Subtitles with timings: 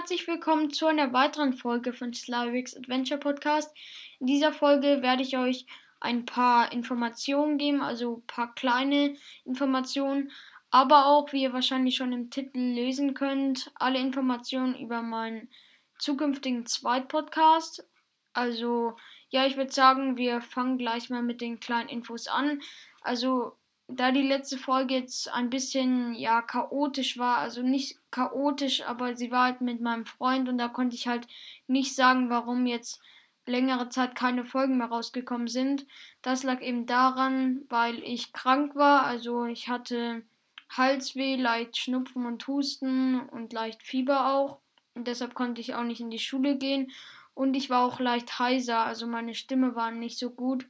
[0.00, 3.70] herzlich willkommen zu einer weiteren Folge von Slavix Adventure Podcast.
[4.18, 5.66] In dieser Folge werde ich euch
[6.00, 10.32] ein paar Informationen geben, also ein paar kleine Informationen,
[10.70, 15.50] aber auch, wie ihr wahrscheinlich schon im Titel lesen könnt, alle Informationen über meinen
[15.98, 17.86] zukünftigen Zweitpodcast.
[18.32, 18.96] Also,
[19.28, 22.62] ja, ich würde sagen, wir fangen gleich mal mit den kleinen Infos an.
[23.02, 23.58] Also,
[23.96, 29.30] da die letzte Folge jetzt ein bisschen ja chaotisch war, also nicht chaotisch, aber sie
[29.30, 31.26] war halt mit meinem Freund und da konnte ich halt
[31.66, 33.00] nicht sagen, warum jetzt
[33.46, 35.86] längere Zeit keine Folgen mehr rausgekommen sind.
[36.22, 40.22] Das lag eben daran, weil ich krank war, also ich hatte
[40.70, 44.58] Halsweh, leicht Schnupfen und Husten und leicht Fieber auch
[44.94, 46.92] und deshalb konnte ich auch nicht in die Schule gehen
[47.34, 50.66] und ich war auch leicht heiser, also meine Stimme war nicht so gut,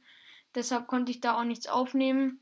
[0.55, 2.39] deshalb konnte ich da auch nichts aufnehmen.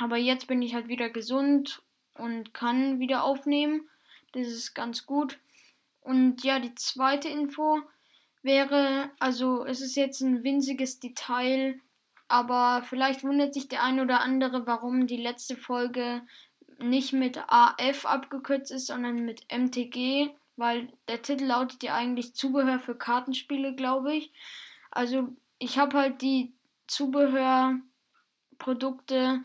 [0.00, 1.82] Aber jetzt bin ich halt wieder gesund
[2.14, 3.86] und kann wieder aufnehmen.
[4.32, 5.38] Das ist ganz gut.
[6.00, 7.82] Und ja, die zweite Info
[8.42, 11.78] wäre, also es ist jetzt ein winziges Detail,
[12.28, 16.22] aber vielleicht wundert sich der ein oder andere, warum die letzte Folge
[16.78, 22.80] nicht mit AF abgekürzt ist, sondern mit MTG, weil der Titel lautet ja eigentlich Zubehör
[22.80, 24.32] für Kartenspiele, glaube ich.
[24.90, 25.28] Also
[25.58, 26.54] ich habe halt die
[26.86, 29.42] Zubehörprodukte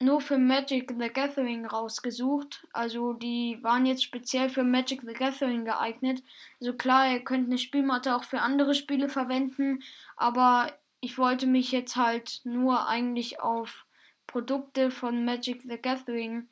[0.00, 2.66] nur für Magic the Gathering rausgesucht.
[2.72, 6.22] Also die waren jetzt speziell für Magic the Gathering geeignet.
[6.60, 9.82] Also klar, ihr könnt eine Spielmatte auch für andere Spiele verwenden,
[10.16, 13.86] aber ich wollte mich jetzt halt nur eigentlich auf
[14.26, 16.48] Produkte von Magic the Gathering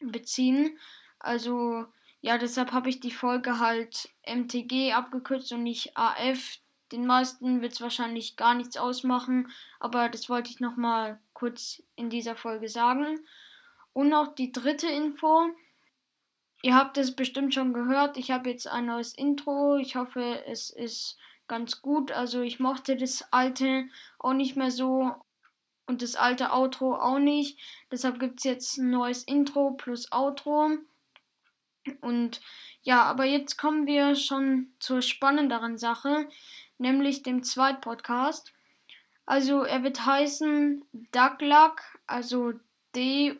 [0.00, 0.78] beziehen.
[1.18, 1.86] Also
[2.20, 6.58] ja, deshalb habe ich die Folge halt MTG abgekürzt und nicht AF.
[6.92, 12.10] Den meisten wird es wahrscheinlich gar nichts ausmachen, aber das wollte ich nochmal kurz in
[12.10, 13.20] dieser Folge sagen.
[13.92, 15.50] Und noch die dritte Info.
[16.62, 18.16] Ihr habt es bestimmt schon gehört.
[18.16, 19.76] Ich habe jetzt ein neues Intro.
[19.76, 21.16] Ich hoffe, es ist
[21.46, 22.10] ganz gut.
[22.10, 23.88] Also ich mochte das alte
[24.18, 25.14] auch nicht mehr so
[25.86, 27.58] und das alte Outro auch nicht.
[27.92, 30.70] Deshalb gibt es jetzt ein neues Intro plus Outro.
[32.00, 32.40] Und
[32.82, 36.28] ja, aber jetzt kommen wir schon zur spannenderen Sache
[36.78, 38.52] nämlich dem Zweitpodcast.
[39.28, 42.54] Also er wird heißen Duckluck, also
[42.96, 43.38] D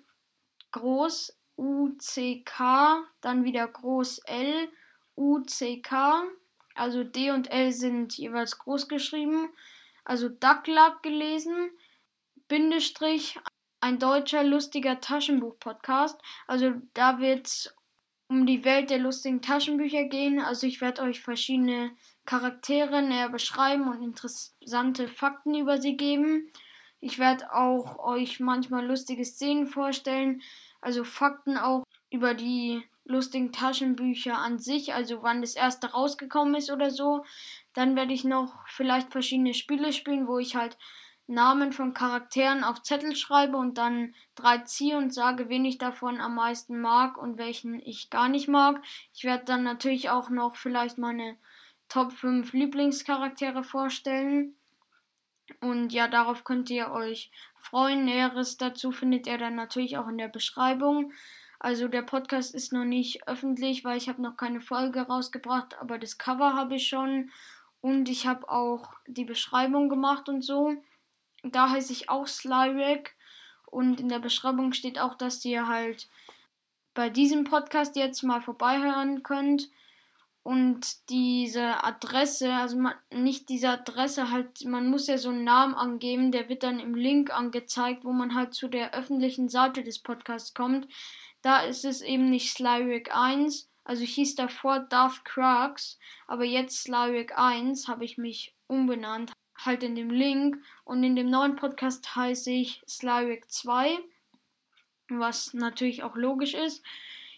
[0.72, 4.68] groß U C K, dann wieder groß L
[5.16, 6.24] U C K.
[6.74, 9.48] Also D und L sind jeweils groß geschrieben.
[10.04, 11.70] Also Duckluck gelesen.
[12.48, 13.38] Bindestrich
[13.80, 16.20] ein deutscher lustiger Taschenbuch-Podcast.
[16.46, 17.74] Also da wird es
[18.28, 20.38] um die Welt der lustigen Taschenbücher gehen.
[20.38, 21.96] Also ich werde euch verschiedene
[22.28, 26.50] Charaktere näher beschreiben und interessante Fakten über sie geben.
[27.00, 30.42] Ich werde auch euch manchmal lustige Szenen vorstellen,
[30.82, 36.70] also Fakten auch über die lustigen Taschenbücher an sich, also wann das erste rausgekommen ist
[36.70, 37.24] oder so.
[37.72, 40.76] Dann werde ich noch vielleicht verschiedene Spiele spielen, wo ich halt
[41.28, 46.20] Namen von Charakteren auf Zettel schreibe und dann drei ziehe und sage, wen ich davon
[46.20, 48.82] am meisten mag und welchen ich gar nicht mag.
[49.14, 51.38] Ich werde dann natürlich auch noch vielleicht meine
[51.88, 54.54] Top 5 Lieblingscharaktere vorstellen.
[55.60, 58.04] Und ja, darauf könnt ihr euch freuen.
[58.04, 61.12] Näheres dazu findet ihr dann natürlich auch in der Beschreibung.
[61.58, 65.98] Also der Podcast ist noch nicht öffentlich, weil ich habe noch keine Folge rausgebracht, aber
[65.98, 67.30] das Cover habe ich schon
[67.80, 70.74] und ich habe auch die Beschreibung gemacht und so.
[71.42, 73.16] Da heiße ich auch Slyric
[73.66, 76.08] und in der Beschreibung steht auch, dass ihr halt
[76.94, 79.68] bei diesem Podcast jetzt mal vorbeihören könnt.
[80.48, 85.74] Und diese Adresse, also man, nicht diese Adresse, halt, man muss ja so einen Namen
[85.74, 89.98] angeben, der wird dann im Link angezeigt, wo man halt zu der öffentlichen Seite des
[89.98, 90.88] Podcasts kommt.
[91.42, 97.36] Da ist es eben nicht Slyric 1, also hieß davor Darth Crux, aber jetzt Slyric
[97.36, 100.56] 1 habe ich mich umbenannt, halt in dem Link.
[100.86, 103.98] Und in dem neuen Podcast heiße ich Slyric 2,
[105.10, 106.82] was natürlich auch logisch ist.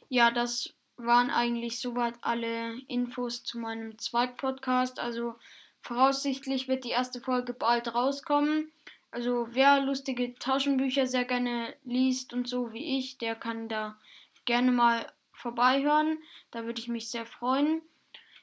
[0.09, 0.73] Ja, das
[1.05, 4.99] waren eigentlich soweit alle Infos zu meinem Zweitpodcast.
[4.99, 5.35] Also
[5.83, 8.71] voraussichtlich wird die erste Folge bald rauskommen.
[9.11, 13.99] Also wer lustige Taschenbücher sehr gerne liest und so wie ich, der kann da
[14.45, 16.19] gerne mal vorbeihören.
[16.51, 17.83] Da würde ich mich sehr freuen.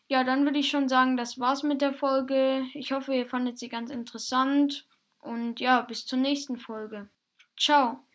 [0.09, 2.65] Ja, dann würde ich schon sagen, das war's mit der Folge.
[2.73, 4.85] Ich hoffe, ihr fandet sie ganz interessant.
[5.19, 7.09] Und ja, bis zur nächsten Folge.
[7.57, 8.06] Ciao.